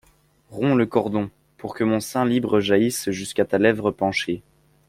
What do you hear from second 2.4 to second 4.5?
jaillisse jusque ta lèvre penchée.